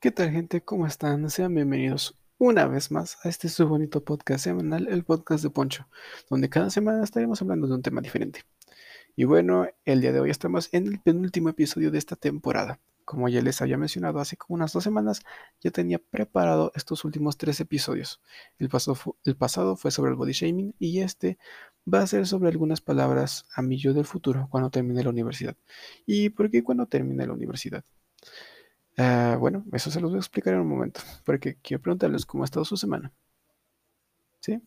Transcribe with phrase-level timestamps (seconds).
[0.00, 0.60] ¿Qué tal gente?
[0.60, 1.28] ¿Cómo están?
[1.28, 5.88] Sean bienvenidos una vez más a este su bonito podcast semanal, el podcast de Poncho,
[6.30, 8.44] donde cada semana estaremos hablando de un tema diferente.
[9.16, 12.78] Y bueno, el día de hoy estamos en el penúltimo episodio de esta temporada.
[13.04, 15.22] Como ya les había mencionado hace como unas dos semanas,
[15.60, 18.20] ya tenía preparado estos últimos tres episodios.
[18.60, 18.70] El,
[19.24, 21.38] el pasado fue sobre el body shaming y este
[21.92, 25.56] va a ser sobre algunas palabras a mi yo del futuro cuando termine la universidad.
[26.06, 27.84] ¿Y por qué cuando termine la universidad?
[28.98, 32.44] Ah, bueno, eso se los voy a explicar en un momento, porque quiero preguntarles cómo
[32.44, 33.12] ha estado su semana.
[34.40, 34.60] ¿Sí?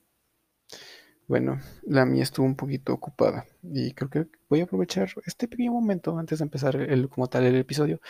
[1.28, 5.72] Bueno, la mía estuvo un poquito ocupada y creo que voy a aprovechar este pequeño
[5.72, 8.02] momento antes de empezar el, como tal el episodio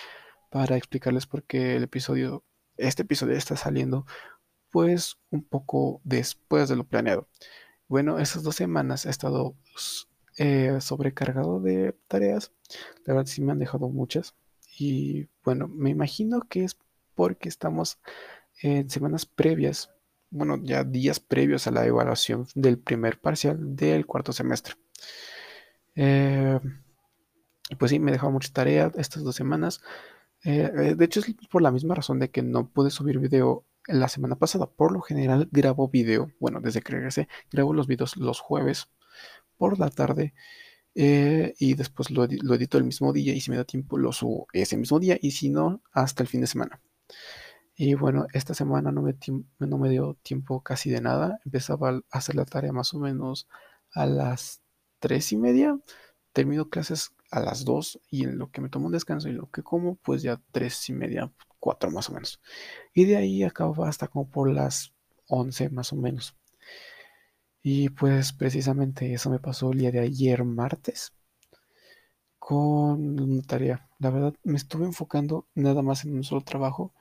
[0.52, 2.44] para explicarles por qué el episodio,
[2.78, 4.06] este episodio está saliendo
[4.72, 7.28] pues un poco después de lo planeado.
[7.88, 9.56] Bueno, esas dos semanas he estado
[10.38, 12.52] eh, sobrecargado de tareas.
[13.06, 14.36] La verdad sí me han dejado muchas.
[14.82, 16.76] Y bueno, me imagino que es
[17.14, 18.00] porque estamos
[18.64, 19.92] en semanas previas,
[20.32, 24.74] bueno, ya días previos a la evaluación del primer parcial del cuarto semestre.
[25.94, 26.60] Eh,
[27.78, 29.82] pues sí, me he dejado mucha tarea estas dos semanas.
[30.44, 33.68] Eh, eh, de hecho, es por la misma razón de que no pude subir video
[33.86, 34.66] la semana pasada.
[34.66, 38.88] Por lo general, grabo video, bueno, desde que regresé, grabo los videos los jueves
[39.58, 40.34] por la tarde.
[40.96, 44.48] Eh, y después lo, edito el mismo día y si me da tiempo lo subo
[44.52, 46.82] ese mismo día y si no, hasta el fin de semana.
[47.76, 49.16] Y bueno, esta semana no me,
[49.60, 51.40] no me dio tiempo casi de nada.
[51.46, 53.48] Empezaba a hacer la tarea más o menos
[53.94, 54.62] a las
[55.00, 55.80] tres y media.
[56.34, 59.50] Termino clases a las dos y en lo que me tomo un descanso y lo
[59.50, 62.42] que como, pues ya tres y media, cuatro más o menos.
[62.94, 64.94] Y de ahí acabo hasta como por las
[65.28, 66.36] once más o menos.
[67.64, 71.12] Y pues precisamente eso me pasó el día de ayer martes
[72.40, 73.88] con una tarea.
[74.00, 76.94] La verdad me estuve enfocando nada más en un solo trabajo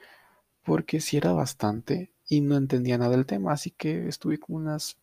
[0.65, 4.99] porque si era bastante y no entendía nada del tema, así que estuve como unas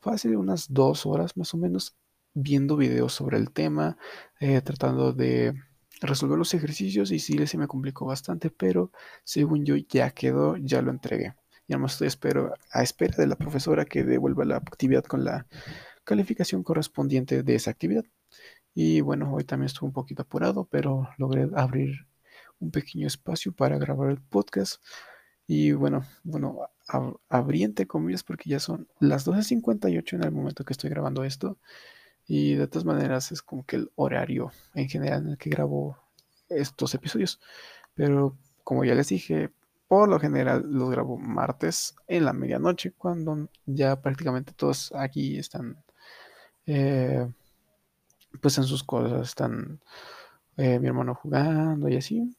[0.00, 1.96] fácil unas dos horas más o menos
[2.34, 3.98] viendo videos sobre el tema,
[4.40, 5.54] eh, tratando de
[6.00, 8.92] resolver los ejercicios y sí se me complicó bastante, pero
[9.24, 11.34] según yo ya quedó, ya lo entregué.
[11.66, 15.46] Y además estoy espero, a espera de la profesora que devuelva la actividad con la
[16.04, 18.04] calificación correspondiente de esa actividad.
[18.74, 22.06] Y bueno, hoy también estuve un poquito apurado, pero logré abrir
[22.58, 24.82] un pequeño espacio para grabar el podcast.
[25.46, 26.70] Y bueno, bueno,
[27.28, 31.58] abrí entre comillas porque ya son las 12.58 en el momento que estoy grabando esto.
[32.26, 35.98] Y de todas maneras es como que el horario en general en el que grabo
[36.48, 37.40] estos episodios.
[37.94, 39.50] Pero como ya les dije,
[39.94, 45.76] por lo general los grabo martes en la medianoche, cuando ya prácticamente todos aquí están
[46.66, 47.28] eh,
[48.40, 49.80] pues en sus cosas, están
[50.56, 52.36] eh, mi hermano jugando y así.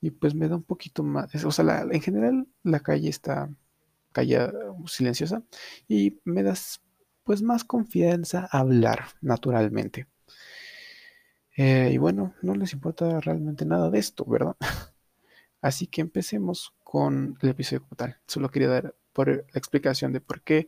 [0.00, 3.48] Y pues me da un poquito más, o sea, en general la calle está
[4.10, 4.50] calle
[4.86, 5.44] silenciosa
[5.86, 6.80] y me das
[7.22, 10.08] pues más confianza hablar naturalmente.
[11.56, 14.56] Eh, y bueno, no les importa realmente nada de esto, ¿verdad?
[15.60, 18.16] Así que empecemos con el episodio como tal.
[18.26, 20.66] Solo quería dar por la explicación de por qué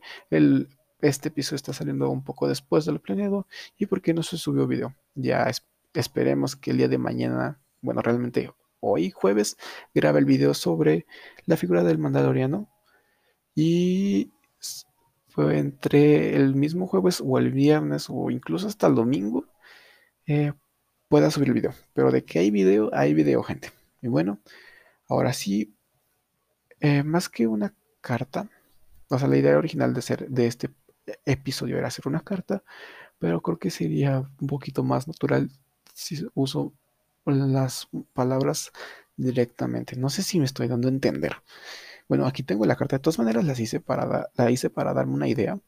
[1.01, 4.37] este episodio está saliendo un poco después de lo planeado y por qué no se
[4.37, 4.95] subió video.
[5.15, 5.47] Ya
[5.93, 9.57] esperemos que el día de mañana, bueno, realmente hoy jueves,
[9.93, 11.05] grabe el video sobre
[11.45, 12.69] la figura del Mandaloriano.
[13.55, 14.31] Y
[15.29, 19.45] fue entre el mismo jueves o el viernes o incluso hasta el domingo
[20.27, 20.53] eh,
[21.07, 21.73] pueda subir el video.
[21.93, 23.71] Pero de que hay video, hay video, gente.
[24.01, 24.39] Y bueno,
[25.13, 25.75] Ahora sí,
[26.79, 28.49] eh, más que una carta,
[29.09, 30.71] o sea, la idea original de, ser, de este
[31.25, 32.63] episodio era hacer una carta,
[33.19, 35.51] pero creo que sería un poquito más natural
[35.93, 36.73] si uso
[37.25, 38.71] las palabras
[39.15, 39.95] directamente.
[39.97, 41.35] No sé si me estoy dando a entender.
[42.09, 42.95] Bueno, aquí tengo la carta.
[42.97, 45.59] De todas maneras, hice para la hice para darme una idea.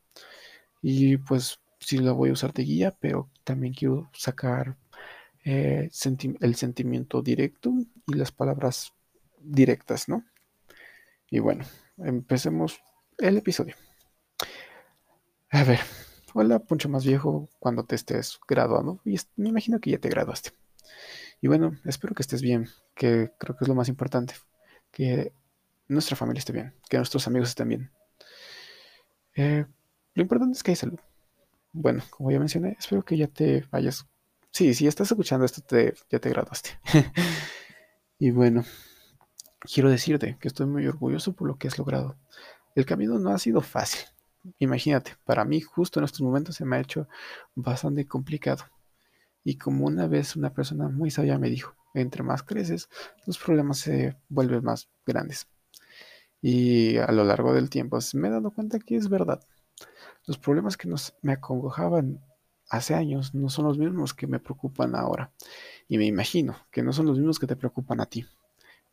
[0.82, 4.76] Y pues sí la voy a usar de guía, pero también quiero sacar
[5.46, 5.92] eh,
[6.42, 7.72] el sentimiento directo
[8.08, 8.96] y las palabras
[9.46, 10.24] directas, ¿no?
[11.30, 11.66] Y bueno,
[11.98, 12.80] empecemos
[13.18, 13.76] el episodio.
[15.50, 15.80] A ver,
[16.34, 20.52] hola Poncho más viejo, cuando te estés graduando, y me imagino que ya te graduaste.
[21.42, 24.36] Y bueno, espero que estés bien, que creo que es lo más importante,
[24.92, 25.34] que
[25.88, 27.92] nuestra familia esté bien, que nuestros amigos estén bien.
[29.36, 29.66] Eh,
[30.14, 31.00] lo importante es que hay salud.
[31.72, 34.08] Bueno, como ya mencioné, espero que ya te vayas.
[34.52, 36.80] Sí, si estás escuchando esto, te, ya te graduaste.
[38.20, 38.64] y bueno,
[39.60, 42.18] quiero decirte que estoy muy orgulloso por lo que has logrado.
[42.76, 44.02] El camino no ha sido fácil.
[44.60, 47.08] Imagínate, para mí justo en estos momentos se me ha hecho
[47.56, 48.66] bastante complicado.
[49.44, 52.90] Y como una vez una persona muy sabia me dijo, entre más creces,
[53.26, 55.48] los problemas se vuelven más grandes.
[56.42, 59.42] Y a lo largo del tiempo me he dado cuenta que es verdad.
[60.26, 62.22] Los problemas que nos, me acongojaban
[62.70, 65.32] hace años no son los mismos que me preocupan ahora.
[65.88, 68.26] Y me imagino que no son los mismos que te preocupan a ti.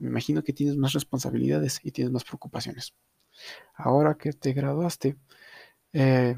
[0.03, 2.93] Me imagino que tienes más responsabilidades y tienes más preocupaciones.
[3.77, 5.17] Ahora que te graduaste,
[5.93, 6.35] eh,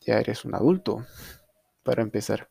[0.00, 1.06] ya eres un adulto,
[1.84, 2.48] para empezar.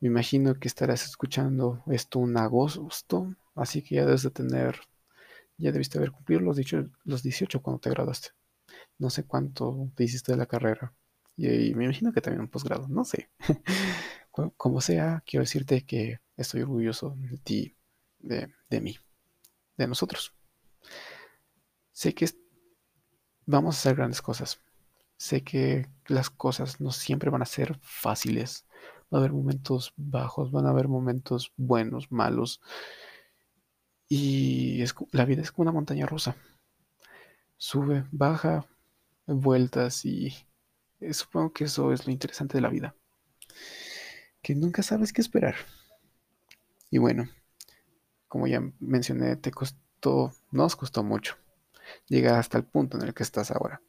[0.00, 4.80] Me imagino que estarás escuchando esto un agosto, así que ya debes de tener,
[5.56, 8.30] ya debiste haber cumplido los 18, los 18 cuando te graduaste.
[8.98, 10.94] No sé cuánto te hiciste de la carrera.
[11.36, 13.30] Y, me imagino que también un posgrado, no sé.
[14.56, 17.76] Como sea, quiero decirte que estoy orgulloso de ti,
[18.18, 18.96] de, de mí,
[19.82, 20.34] de nosotros.
[21.92, 22.30] Sé que
[23.46, 24.60] vamos a hacer grandes cosas.
[25.16, 28.66] Sé que las cosas no siempre van a ser fáciles
[29.12, 32.60] va a haber momentos bajos, van a haber momentos buenos, malos.
[34.08, 36.36] Y la vida es como una montaña rusa.
[37.56, 38.66] Sube, baja,
[39.26, 40.34] vueltas y
[41.12, 42.94] supongo que eso es lo interesante de la vida.
[44.40, 45.54] Que nunca sabes qué esperar.
[46.90, 47.28] Y bueno,
[48.32, 51.36] como ya mencioné, te costó, nos costó mucho
[52.08, 53.82] llegar hasta el punto en el que estás ahora.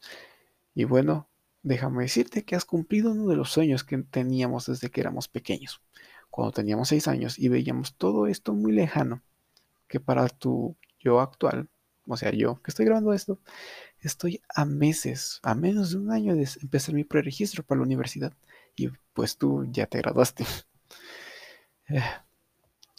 [0.75, 1.29] Y bueno,
[1.61, 5.81] déjame decirte que has cumplido uno de los sueños que teníamos desde que éramos pequeños,
[6.29, 9.21] cuando teníamos seis años y veíamos todo esto muy lejano,
[9.87, 11.69] que para tu yo actual,
[12.05, 13.39] o sea, yo que estoy grabando esto,
[14.01, 18.33] estoy a meses, a menos de un año de empezar mi preregistro para la universidad
[18.75, 20.45] y pues tú ya te graduaste.
[21.89, 22.01] Eh,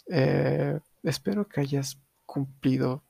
[0.07, 0.79] eh,
[1.09, 3.03] espero que hayas cumplido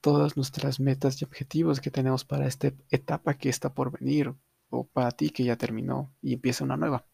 [0.00, 4.34] todas nuestras metas y objetivos que tenemos para esta etapa que está por venir,
[4.70, 7.06] o para ti que ya terminó y empieza una nueva,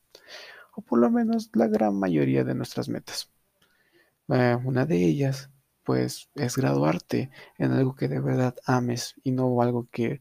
[0.75, 3.31] o por lo menos la gran mayoría de nuestras metas.
[4.29, 5.51] Eh, una de ellas,
[5.85, 10.21] pues, es graduarte en algo que de verdad ames y no algo que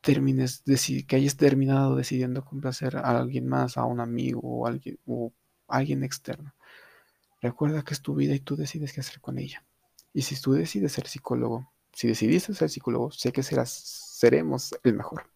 [0.00, 0.62] termines,
[1.06, 5.32] que hayas terminado decidiendo complacer a alguien más, a un amigo o alguien, o
[5.68, 6.54] alguien externo.
[7.40, 9.64] Recuerda que es tu vida y tú decides qué hacer con ella.
[10.12, 14.94] Y si tú decides ser psicólogo, si decidiste ser psicólogo, sé que serás, seremos el
[14.94, 15.30] mejor.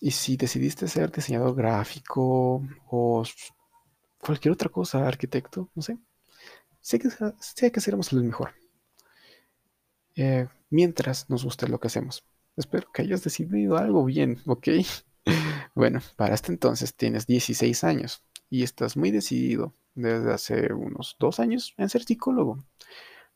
[0.00, 3.24] Y si decidiste ser diseñador gráfico o
[4.18, 5.98] cualquier otra cosa, arquitecto, no sé,
[6.80, 7.08] sé que,
[7.40, 8.54] sé que seremos el mejor.
[10.16, 12.24] Eh, mientras nos guste lo que hacemos.
[12.56, 14.68] Espero que hayas decidido algo bien, ¿ok?
[15.74, 21.40] bueno, para este entonces tienes 16 años y estás muy decidido desde hace unos dos
[21.40, 22.64] años en ser psicólogo.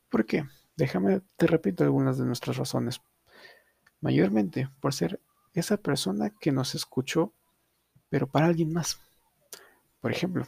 [0.09, 0.45] ¿Por qué?
[0.77, 3.01] Déjame, te repito algunas de nuestras razones.
[4.01, 5.21] Mayormente por ser
[5.55, 7.33] esa persona que nos escuchó,
[8.09, 9.01] pero para alguien más.
[10.01, 10.47] Por ejemplo,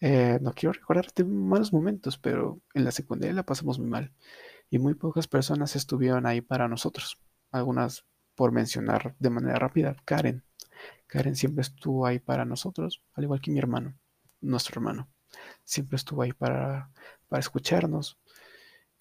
[0.00, 4.12] eh, no quiero recordarte malos momentos, pero en la secundaria la pasamos muy mal
[4.70, 7.18] y muy pocas personas estuvieron ahí para nosotros.
[7.50, 8.04] Algunas,
[8.34, 10.42] por mencionar de manera rápida, Karen.
[11.06, 13.94] Karen siempre estuvo ahí para nosotros, al igual que mi hermano,
[14.42, 15.08] nuestro hermano.
[15.64, 16.90] Siempre estuvo ahí para,
[17.28, 18.18] para escucharnos,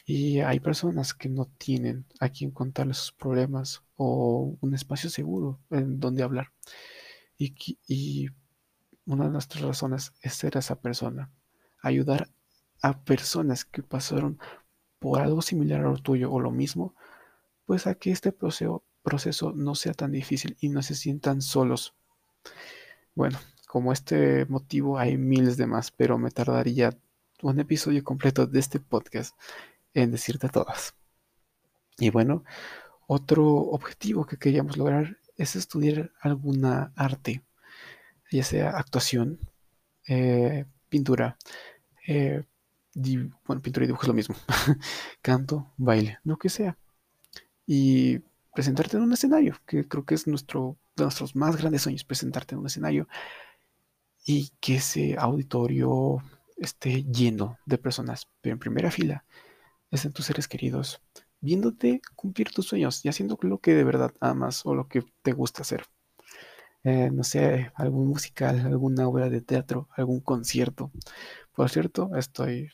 [0.05, 5.59] y hay personas que no tienen a quien contarles sus problemas o un espacio seguro
[5.69, 6.51] en donde hablar.
[7.37, 8.29] Y,
[9.05, 11.31] una de nuestras razones es ser esa persona.
[11.81, 12.29] Ayudar
[12.81, 14.39] a personas que pasaron
[14.99, 16.95] por algo similar a lo tuyo o lo mismo,
[17.65, 21.95] pues a que este proceso, proceso no sea tan difícil y no se sientan solos.
[23.15, 23.39] Bueno,
[23.71, 26.93] como este motivo hay miles de más, pero me tardaría
[27.41, 29.33] un episodio completo de este podcast
[29.93, 30.93] en decirte todas.
[31.97, 32.43] Y bueno,
[33.07, 37.45] otro objetivo que queríamos lograr es estudiar alguna arte,
[38.29, 39.39] ya sea actuación,
[40.05, 41.37] eh, pintura,
[42.05, 42.43] eh,
[42.93, 44.35] bueno, pintura y dibujo es lo mismo,
[45.21, 46.77] canto, baile, lo que sea.
[47.65, 48.19] Y
[48.53, 52.53] presentarte en un escenario, que creo que es nuestro, de nuestros más grandes sueños, presentarte
[52.53, 53.07] en un escenario
[54.25, 56.17] y que ese auditorio
[56.57, 59.25] esté lleno de personas, pero en primera fila,
[59.91, 61.01] en tus seres queridos,
[61.41, 65.33] viéndote cumplir tus sueños y haciendo lo que de verdad amas o lo que te
[65.33, 65.85] gusta hacer.
[66.83, 70.91] Eh, no sé, algún musical, alguna obra de teatro, algún concierto.
[71.53, 72.71] Por cierto, estoy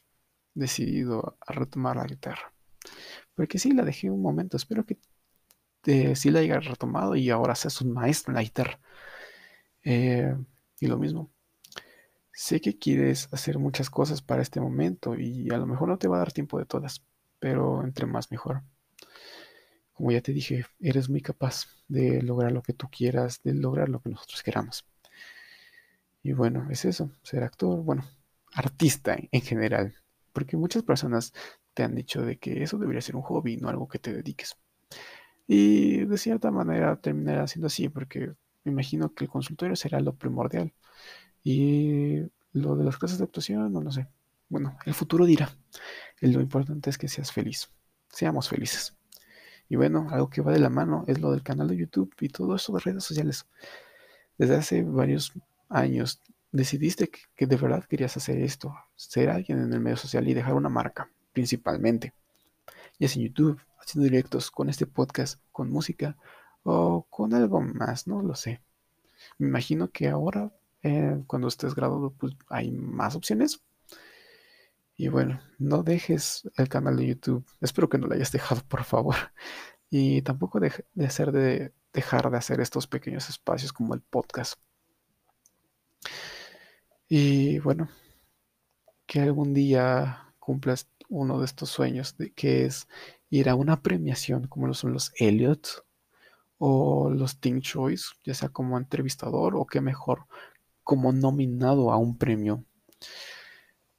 [0.53, 2.53] decidido a retomar la guitarra.
[3.35, 4.57] Porque sí, la dejé un momento.
[4.57, 4.99] Espero que
[5.85, 8.79] eh, sí la haya retomado y ahora seas un maestro en la guitarra.
[9.83, 10.35] Eh,
[10.79, 11.31] y lo mismo,
[12.39, 16.07] Sé que quieres hacer muchas cosas para este momento y a lo mejor no te
[16.07, 17.03] va a dar tiempo de todas,
[17.39, 18.61] pero entre más mejor.
[19.91, 23.89] Como ya te dije, eres muy capaz de lograr lo que tú quieras, de lograr
[23.89, 24.85] lo que nosotros queramos.
[26.21, 28.05] Y bueno, es eso, ser actor, bueno,
[28.53, 29.95] artista en general.
[30.31, 31.33] Porque muchas personas
[31.73, 34.55] te han dicho de que eso debería ser un hobby, no algo que te dediques.
[35.47, 40.13] Y de cierta manera terminará siendo así, porque me imagino que el consultorio será lo
[40.15, 40.71] primordial.
[41.49, 44.09] Y lo de las clases de actuación, no lo sé.
[44.49, 45.49] Bueno, el futuro dirá.
[46.19, 47.69] Lo importante es que seas feliz.
[48.09, 48.97] Seamos felices.
[49.69, 52.27] Y bueno, algo que va de la mano es lo del canal de YouTube y
[52.27, 53.45] todo eso de redes sociales.
[54.37, 55.31] Desde hace varios
[55.69, 60.33] años decidiste que, de verdad querías hacer esto, ser alguien en el medio social y
[60.33, 62.13] dejar una marca, principalmente.
[62.99, 66.17] Ya sea en YouTube, haciendo directos, con este podcast, con música
[66.63, 68.59] o con algo más, no lo sé.
[69.37, 70.51] Me imagino que ahora,
[70.87, 73.61] eh, cuando estés graduado, pues hay más opciones.
[74.95, 77.45] Y bueno, no dejes el canal de YouTube.
[77.61, 79.15] Espero que no lo hayas dejado, por favor.
[79.89, 84.59] Y tampoco de, de hacer de dejar de hacer estos pequeños espacios como el podcast.
[87.07, 87.89] Y bueno,
[89.05, 92.87] que algún día cumplas uno de estos sueños, de que es
[93.29, 95.85] ir a una premiación como lo son los Elliot
[96.57, 100.25] o los Teen Choice, ya sea como entrevistador o que mejor
[100.87, 102.63] como nominado a un premio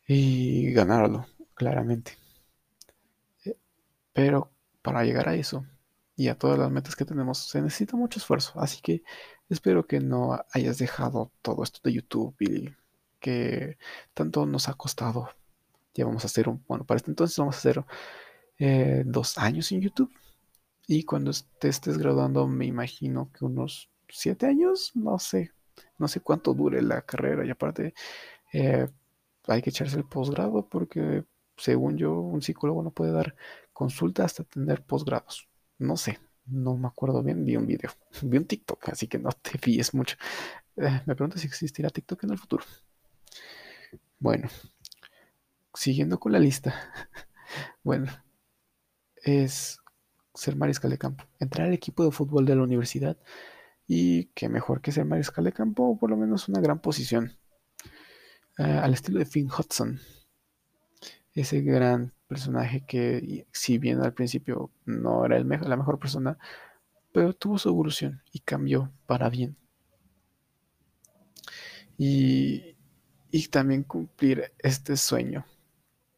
[0.07, 2.17] y ganarlo, claramente.
[3.45, 3.59] Eh,
[4.15, 5.67] pero para llegar a eso
[6.17, 9.03] y a todas las metas que tenemos se necesita mucho esfuerzo, así que
[9.51, 12.75] espero que no hayas dejado todo esto de YouTube y
[13.21, 13.77] que
[14.15, 15.29] tanto nos ha costado.
[15.95, 17.85] Ya vamos a hacer un, bueno, para este entonces vamos a hacer
[18.59, 20.11] eh, dos años en YouTube.
[20.87, 25.53] Y cuando te estés graduando, me imagino que unos siete años, no sé,
[25.99, 27.45] no sé cuánto dure la carrera.
[27.45, 27.95] Y aparte,
[28.53, 28.89] eh,
[29.47, 31.25] hay que echarse el posgrado porque,
[31.57, 33.35] según yo, un psicólogo no puede dar
[33.73, 35.49] consulta hasta tener posgrados.
[35.79, 37.91] No sé, no me acuerdo bien, vi un video,
[38.23, 40.17] vi un TikTok, así que no te fíes mucho.
[40.77, 42.65] Eh, me pregunto si existirá TikTok en el futuro.
[44.19, 44.49] Bueno,
[45.75, 46.75] siguiendo con la lista.
[47.83, 48.11] bueno,
[49.23, 49.81] es
[50.35, 53.17] ser mariscal de campo, entrar al equipo de fútbol de la universidad
[53.89, 57.37] y que mejor que ser mariscal de campo, o por lo menos una gran posición,
[58.59, 59.99] eh, al estilo de Finn Hudson,
[61.35, 66.39] ese gran personaje que si bien al principio no era el la mejor persona,
[67.13, 69.57] pero tuvo su evolución y cambió para bien.
[71.97, 72.77] Y
[73.31, 75.45] y también cumplir este sueño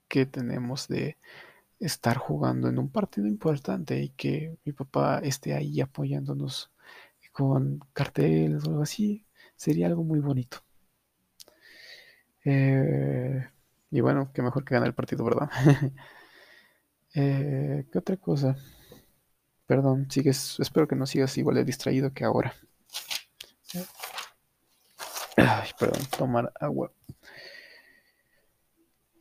[0.09, 1.17] que tenemos de
[1.79, 6.71] estar jugando en un partido importante y que mi papá esté ahí apoyándonos
[7.49, 9.25] con carteles o algo así,
[9.57, 10.59] sería algo muy bonito.
[12.45, 13.49] Eh,
[13.91, 15.51] y bueno, que mejor que ganar el partido, ¿verdad?
[17.13, 18.57] Eh, ¿Qué otra cosa?
[19.67, 22.55] Perdón, sigues, espero que no sigas igual de distraído que ahora.
[25.37, 26.93] Ay, perdón, tomar agua.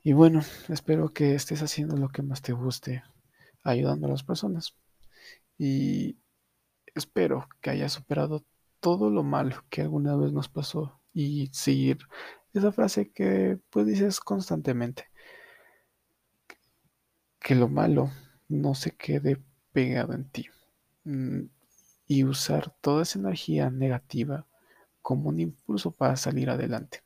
[0.04, 3.02] Y bueno, espero que estés haciendo lo que más te guste,
[3.64, 4.76] ayudando a las personas.
[5.58, 6.18] Y
[7.00, 8.46] espero que hayas superado
[8.80, 12.00] todo lo malo que alguna vez nos pasó y seguir
[12.54, 15.10] esa frase que pues dices constantemente.
[17.40, 18.12] Que lo malo
[18.48, 19.42] no se quede
[19.72, 20.48] pegado en ti.
[21.06, 21.46] Mm,
[22.08, 24.46] y usar toda esa energía negativa
[25.02, 27.04] como un impulso para salir adelante.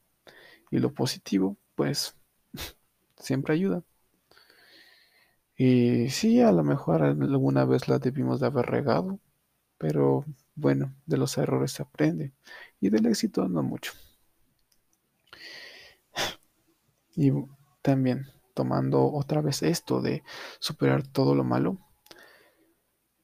[0.72, 2.16] Y lo positivo, pues,
[3.18, 3.84] siempre ayuda.
[5.58, 9.20] Y sí, a lo mejor alguna vez la debimos de haber regado,
[9.84, 10.24] pero
[10.56, 12.32] bueno, de los errores se aprende
[12.80, 13.92] y del éxito no mucho.
[17.18, 17.34] Y
[17.82, 20.24] también tomando otra vez esto de
[20.62, 21.80] superar todo lo malo,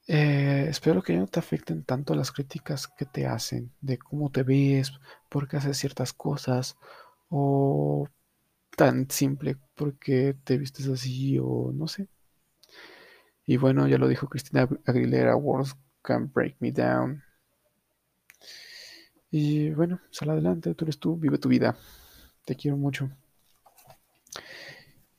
[0.07, 4.43] eh, espero que no te afecten tanto las críticas que te hacen de cómo te
[4.43, 4.91] ves,
[5.29, 6.75] por qué haces ciertas cosas,
[7.29, 8.05] o
[8.75, 12.09] tan simple porque te vistes así, o no sé.
[13.45, 17.23] Y bueno, ya lo dijo Cristina Aguilera, Words can break me down.
[19.31, 21.77] Y bueno, sal adelante, tú eres tú, vive tu vida.
[22.45, 23.09] Te quiero mucho.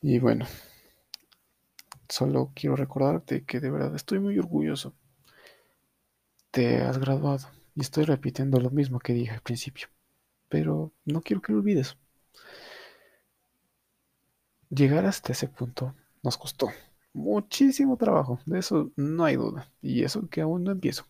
[0.03, 0.47] Y bueno.
[2.09, 4.95] Solo quiero recordarte que de verdad estoy muy orgulloso.
[6.51, 9.87] Te has graduado y estoy repitiendo lo mismo que dije al principio.
[10.49, 11.97] Pero no quiero que lo olvides.
[14.71, 16.71] Llegar hasta ese punto nos costó
[17.13, 19.69] muchísimo trabajo, de eso no hay duda.
[19.83, 21.07] Y eso que aún no empiezo.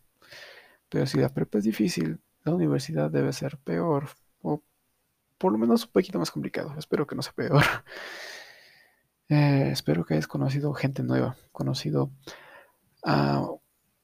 [0.88, 4.08] Pero si la prepa es difícil, la universidad debe ser peor
[4.42, 4.62] o
[5.38, 6.74] por lo menos un poquito más complicado.
[6.78, 7.62] Espero que no sea peor.
[9.32, 12.10] Eh, espero que hayas conocido gente nueva, conocido
[13.04, 13.46] a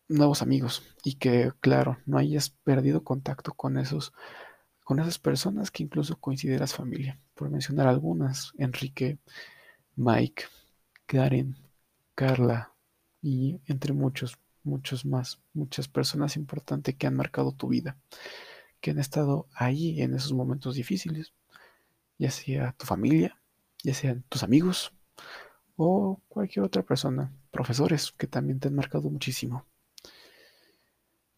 [0.09, 4.13] nuevos amigos y que, claro, no hayas perdido contacto con esos
[4.85, 7.19] con esas personas que incluso consideras familia.
[7.35, 9.19] Por mencionar algunas, Enrique,
[9.97, 10.45] Mike,
[11.07, 11.57] Karen,
[12.17, 12.73] Carla
[13.23, 17.97] y entre muchos, muchos más, muchas personas importantes que han marcado tu vida,
[18.81, 21.33] que han estado ahí en esos momentos difíciles,
[22.19, 23.41] ya sea tu familia,
[23.85, 24.93] ya sean tus amigos
[25.77, 29.65] o cualquier otra persona, profesores que también te han marcado muchísimo.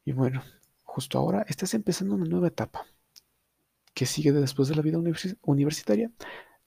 [0.06, 0.42] Y bueno,
[0.84, 2.86] justo ahora estás empezando una nueva etapa,
[3.98, 4.96] ¿Qué sigue después de la vida
[5.42, 6.12] universitaria?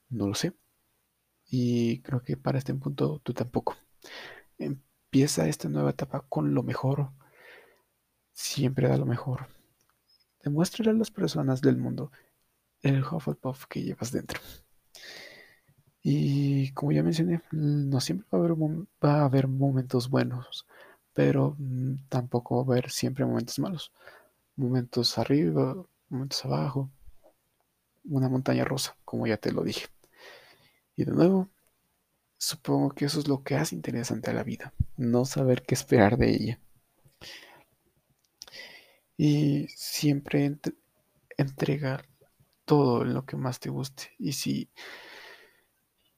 [0.10, 0.52] No lo sé.
[1.50, 3.78] Y creo que para este punto tú tampoco.
[4.58, 7.12] Empieza esta nueva etapa con lo mejor.
[8.34, 9.48] Siempre da lo mejor.
[10.44, 12.12] Demuéstrale a las personas del mundo
[12.82, 14.40] el Hufflepuff que llevas dentro.
[16.04, 18.58] Y como ya mencioné, no siempre va a haber,
[19.04, 20.66] va a haber momentos buenos,
[21.14, 23.92] pero mm, tampoco va a haber siempre momentos malos.
[24.56, 25.76] Momentos arriba,
[26.10, 26.90] momentos abajo
[28.06, 29.88] una montaña rosa, como ya te lo dije.
[30.96, 31.50] Y de nuevo,
[32.42, 36.18] supongo que eso es lo que hace interesante a la vida, no saber qué esperar
[36.18, 36.60] de ella.
[39.16, 40.58] Y siempre
[41.38, 42.08] entregar
[42.66, 44.12] todo en lo que más te guste.
[44.18, 44.72] Y si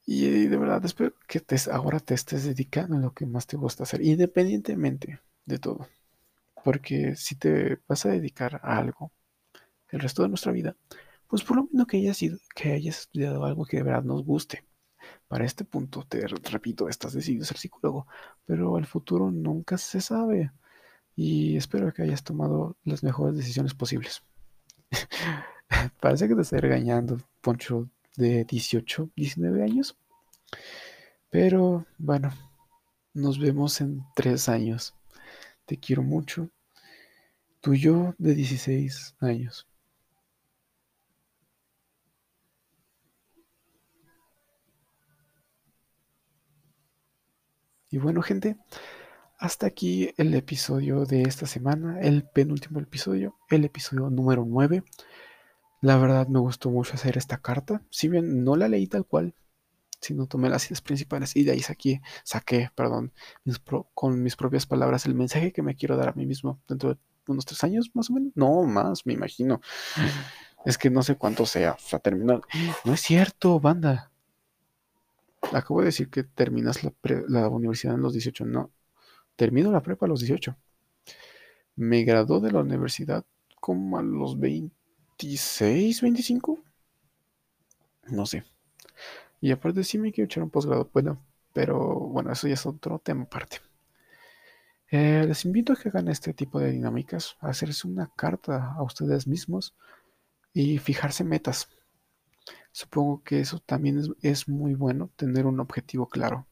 [0.05, 3.57] y de verdad espero que te, ahora te estés dedicando en lo que más te
[3.57, 5.87] gusta hacer, independientemente de todo.
[6.63, 9.11] Porque si te vas a dedicar a algo
[9.89, 10.77] el resto de nuestra vida,
[11.27, 12.19] pues por lo menos que hayas,
[12.55, 14.65] que hayas estudiado algo que de verdad nos guste.
[15.27, 18.07] Para este punto, te repito, estás decidido ser psicólogo,
[18.45, 20.51] pero el futuro nunca se sabe.
[21.15, 24.23] Y espero que hayas tomado las mejores decisiones posibles.
[26.01, 29.97] Parece que te estoy regañando, Poncho, de 18, 19 años.
[31.29, 32.31] Pero bueno,
[33.13, 34.95] nos vemos en tres años.
[35.65, 36.49] Te quiero mucho.
[37.61, 39.67] Tú y yo de 16 años.
[47.93, 48.57] Y bueno, gente,
[49.37, 54.83] hasta aquí el episodio de esta semana, el penúltimo episodio, el episodio número 9.
[55.79, 59.35] La verdad me gustó mucho hacer esta carta, si bien no la leí tal cual,
[60.01, 63.13] sino tomé las ideas principales y de ahí saqué, saqué, perdón,
[63.93, 66.99] con mis propias palabras el mensaje que me quiero dar a mí mismo dentro de
[67.27, 68.31] unos tres años más o menos.
[68.33, 69.61] No, más, me imagino.
[70.65, 72.41] Es que no sé cuánto sea, o sea, terminar.
[72.85, 74.12] No es cierto, banda.
[75.51, 78.45] Acabo de decir que terminas la, universidad en los 18.
[78.45, 78.71] No,
[79.35, 80.55] termino la prepa a los 18.
[81.75, 83.25] Me graduó de la universidad
[83.59, 86.59] como a los 26, 25.
[88.07, 88.43] No sé.
[89.41, 91.19] Y aparte sí me quiero echar un posgrado, bueno,
[91.51, 93.57] pero bueno, eso ya es otro tema aparte.
[94.89, 99.27] Eh, les invito a que hagan este tipo de dinámicas, hacerse una carta a ustedes
[99.27, 99.75] mismos
[100.53, 101.69] y fijarse metas.
[102.73, 106.47] Supongo que eso también es, muy bueno, tener un objetivo claro.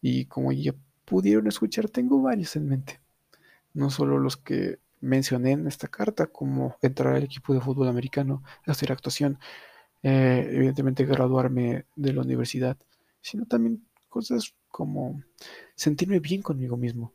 [0.00, 3.00] Y como ya pudieron escuchar, tengo varios en mente.
[3.74, 8.42] No solo los que mencioné en esta carta, como entrar al equipo de fútbol americano,
[8.64, 9.38] hacer actuación,
[10.02, 12.78] eh, evidentemente graduarme de la universidad,
[13.20, 15.22] sino también cosas como
[15.74, 17.12] sentirme bien conmigo mismo,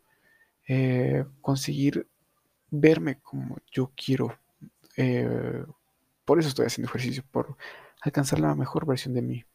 [0.68, 2.08] eh, conseguir
[2.70, 4.38] verme como yo quiero.
[4.96, 5.66] Eh,
[6.24, 7.58] por eso estoy haciendo ejercicio, por
[8.02, 9.46] alcanzar la mejor versión de mí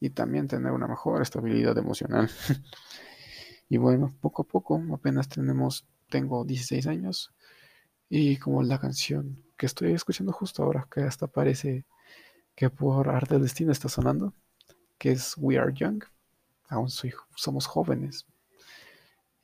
[0.00, 2.28] y también tener una mejor estabilidad emocional.
[3.68, 7.32] y bueno, poco a poco, apenas tenemos, tengo 16 años
[8.08, 11.84] y como la canción que estoy escuchando justo ahora, que hasta parece
[12.56, 14.34] que por arte del destino está sonando,
[14.98, 16.02] que es We Are Young,
[16.68, 18.26] aún soy, somos jóvenes.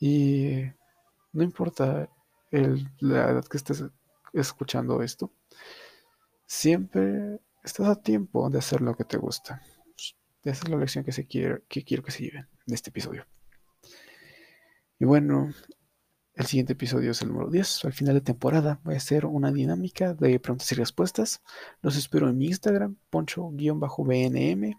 [0.01, 0.62] Y
[1.33, 2.09] no importa
[2.51, 3.85] la edad que estés
[4.33, 5.31] escuchando esto,
[6.47, 9.61] siempre estás a tiempo de hacer lo que te gusta.
[10.43, 13.27] Esa es la lección que, se quiere, que quiero que se lleven de este episodio.
[14.99, 15.53] Y bueno,
[16.35, 17.85] el siguiente episodio es el número 10.
[17.85, 21.43] Al final de temporada voy a hacer una dinámica de preguntas y respuestas.
[21.83, 24.75] Los espero en mi Instagram, poncho-bnm.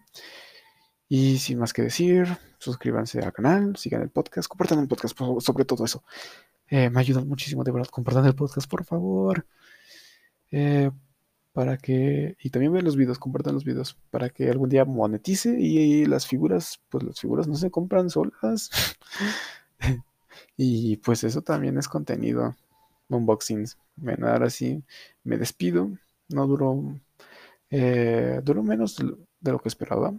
[1.10, 2.26] Y sin más que decir,
[2.58, 6.02] suscríbanse al canal, sigan el podcast, compartan el podcast sobre todo eso.
[6.66, 9.46] Eh, me ayudan muchísimo, de verdad, compartan el podcast, por favor.
[10.50, 10.90] Eh,
[11.58, 15.58] para que, y también vean los videos, compartan los videos, para que algún día monetice
[15.58, 18.70] y, las figuras, pues las figuras no se compran solas.
[20.56, 22.54] y pues eso también es contenido,
[23.08, 23.76] unboxings.
[23.96, 24.84] Bueno, ahora sí,
[25.24, 25.90] me despido,
[26.28, 26.80] no duró,
[27.70, 28.96] eh, duró menos
[29.40, 30.14] de lo que esperaba.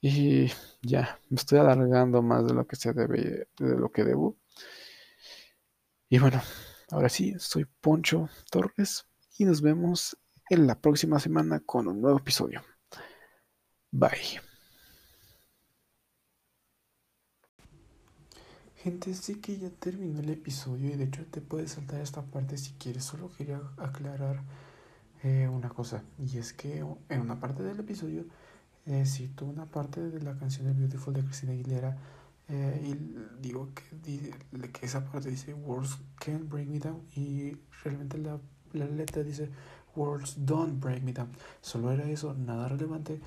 [0.00, 0.46] Y
[0.80, 4.38] ya, me estoy alargando más de lo que se debe, de lo que debo.
[6.08, 6.40] Y bueno,
[6.92, 9.07] ahora sí, soy Poncho Torres
[9.38, 10.18] y nos vemos
[10.50, 12.62] en la próxima semana con un nuevo episodio.
[13.90, 14.40] Bye.
[18.76, 22.58] Gente, sí que ya terminó el episodio y de hecho te puedes saltar esta parte
[22.58, 23.04] si quieres.
[23.04, 24.42] Solo quería aclarar
[25.22, 28.24] eh, una cosa y es que en una parte del episodio
[28.86, 31.98] eh, cito una parte de la canción de Beautiful de Cristina Aguilera
[32.48, 34.32] eh, y digo que,
[34.70, 38.40] que esa parte dice Words can't break me down y realmente la,
[38.72, 39.50] la letra dice
[39.96, 41.30] Words don't break me down.
[41.60, 43.20] Solo era eso, nada relevante,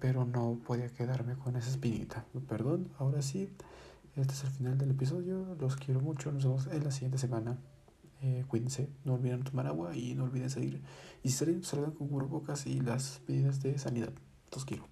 [0.00, 2.24] pero no podía quedarme con esa espinita.
[2.48, 3.48] Perdón, ahora sí.
[4.16, 5.56] Este es el final del episodio.
[5.58, 6.32] Los quiero mucho.
[6.32, 7.56] Nos vemos en la siguiente semana.
[8.20, 8.88] Eh, cuídense.
[9.04, 10.82] No olviden tomar agua y no olviden salir.
[11.22, 14.12] Y salgan con cubrebocas y las medidas de sanidad.
[14.52, 14.86] Los quiero.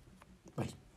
[0.57, 0.90] Bye.